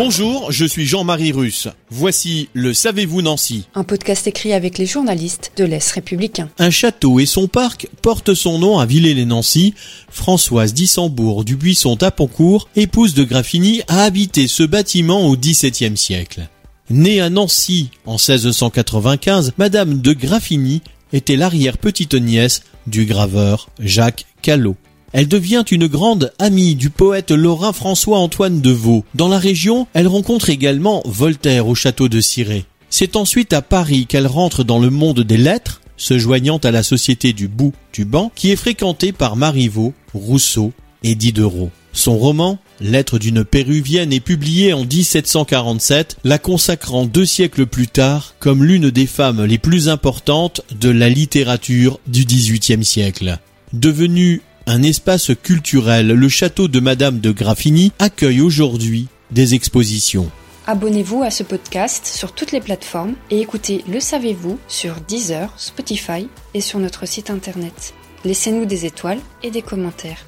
[0.00, 1.66] Bonjour, je suis Jean-Marie Russe.
[1.90, 6.48] Voici le Savez-vous Nancy Un podcast écrit avec les journalistes de l'Est républicain.
[6.56, 9.74] Un château et son parc portent son nom à Villers-les-Nancy.
[10.08, 16.46] Françoise d'Issembourg du Buisson Taponcourt, épouse de Graffigny, a habité ce bâtiment au XVIIe siècle.
[16.90, 20.80] Née à Nancy en 1695, Madame de Graffigny
[21.12, 24.76] était l'arrière-petite-nièce du graveur Jacques Callot.
[25.12, 29.04] Elle devient une grande amie du poète lorrain François-Antoine de Vaux.
[29.14, 32.64] Dans la région, elle rencontre également Voltaire au château de Cirey.
[32.90, 36.82] C'est ensuite à Paris qu'elle rentre dans le monde des lettres, se joignant à la
[36.82, 41.70] société du bout du banc, qui est fréquentée par Marivaux, Rousseau et Diderot.
[41.92, 48.34] Son roman, Lettre d'une Péruvienne, est publié en 1747, la consacrant deux siècles plus tard
[48.38, 53.38] comme l'une des femmes les plus importantes de la littérature du XVIIIe siècle.
[53.72, 60.30] Devenue un espace culturel, le château de Madame de Graffigny accueille aujourd'hui des expositions.
[60.66, 66.28] Abonnez-vous à ce podcast sur toutes les plateformes et écoutez Le Savez-vous sur Deezer, Spotify
[66.52, 67.94] et sur notre site internet.
[68.26, 70.26] Laissez-nous des étoiles et des commentaires.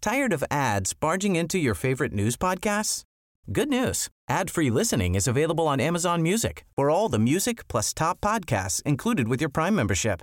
[0.00, 3.04] Tired of ads barging into your favorite news podcasts?
[3.52, 4.08] Good news.
[4.28, 9.28] Ad-free listening is available on Amazon Music for all the music plus top podcasts included
[9.28, 10.22] with your Prime membership.